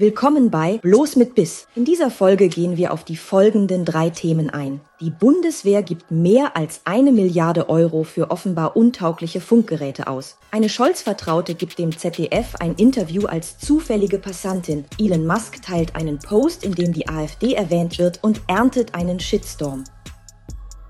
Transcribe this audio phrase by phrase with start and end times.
[0.00, 1.66] Willkommen bei Bloß mit Biss.
[1.74, 4.80] In dieser Folge gehen wir auf die folgenden drei Themen ein.
[5.00, 10.38] Die Bundeswehr gibt mehr als eine Milliarde Euro für offenbar untaugliche Funkgeräte aus.
[10.52, 14.84] Eine Scholz-Vertraute gibt dem ZDF ein Interview als zufällige Passantin.
[15.00, 19.82] Elon Musk teilt einen Post, in dem die AfD erwähnt wird und erntet einen Shitstorm.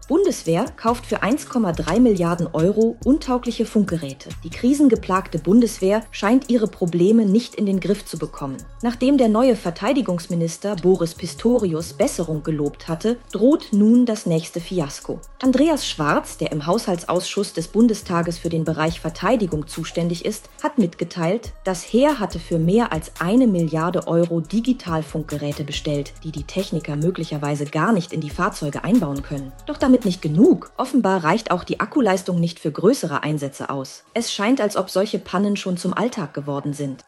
[0.09, 4.31] Bundeswehr kauft für 1,3 Milliarden Euro untaugliche Funkgeräte.
[4.43, 8.57] Die krisengeplagte Bundeswehr scheint ihre Probleme nicht in den Griff zu bekommen.
[8.81, 15.21] Nachdem der neue Verteidigungsminister Boris Pistorius Besserung gelobt hatte, droht nun das nächste Fiasko.
[15.43, 21.53] Andreas Schwarz, der im Haushaltsausschuss des Bundestages für den Bereich Verteidigung zuständig ist, hat mitgeteilt,
[21.65, 27.67] das Heer hatte für mehr als eine Milliarde Euro Digitalfunkgeräte bestellt, die die Techniker möglicherweise
[27.67, 29.53] gar nicht in die Fahrzeuge einbauen können.
[29.67, 30.71] Doch damit damit nicht genug.
[30.77, 34.05] Offenbar reicht auch die Akkuleistung nicht für größere Einsätze aus.
[34.15, 37.03] Es scheint, als ob solche Pannen schon zum Alltag geworden sind.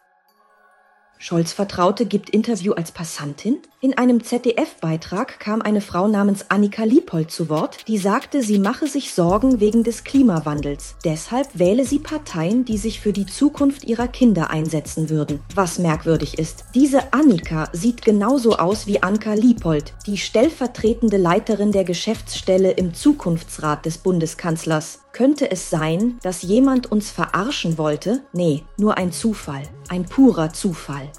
[1.18, 3.58] Scholz Vertraute gibt Interview als Passantin?
[3.82, 8.86] In einem ZDF-Beitrag kam eine Frau namens Annika Liepold zu Wort, die sagte, sie mache
[8.86, 10.96] sich Sorgen wegen des Klimawandels.
[11.02, 15.40] Deshalb wähle sie Parteien, die sich für die Zukunft ihrer Kinder einsetzen würden.
[15.54, 21.84] Was merkwürdig ist, diese Annika sieht genauso aus wie Anka Liepold, die stellvertretende Leiterin der
[21.84, 24.98] Geschäftsstelle im Zukunftsrat des Bundeskanzlers.
[25.14, 28.20] Könnte es sein, dass jemand uns verarschen wollte?
[28.34, 29.62] Nee, nur ein Zufall.
[29.88, 31.10] Ein purer Zufall.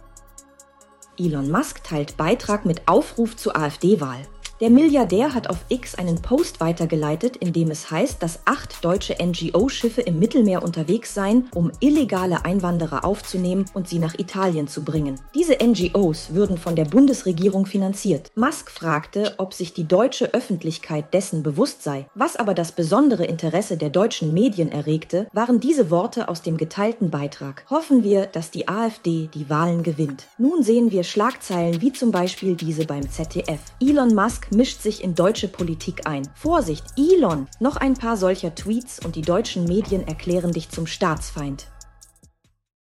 [1.24, 4.26] Elon Musk teilt Beitrag mit Aufruf zur AfD-Wahl.
[4.62, 9.16] Der Milliardär hat auf X einen Post weitergeleitet, in dem es heißt, dass acht deutsche
[9.20, 15.20] NGO-Schiffe im Mittelmeer unterwegs seien, um illegale Einwanderer aufzunehmen und sie nach Italien zu bringen.
[15.34, 18.30] Diese NGOs würden von der Bundesregierung finanziert.
[18.36, 22.06] Musk fragte, ob sich die deutsche Öffentlichkeit dessen bewusst sei.
[22.14, 27.10] Was aber das besondere Interesse der deutschen Medien erregte, waren diese Worte aus dem geteilten
[27.10, 27.66] Beitrag.
[27.72, 30.28] Hoffen wir, dass die AfD die Wahlen gewinnt.
[30.38, 33.60] Nun sehen wir Schlagzeilen wie zum Beispiel diese beim ZDF.
[33.82, 36.28] Elon Musk mischt sich in deutsche Politik ein.
[36.36, 37.48] Vorsicht, Elon!
[37.60, 41.68] Noch ein paar solcher Tweets und die deutschen Medien erklären dich zum Staatsfeind.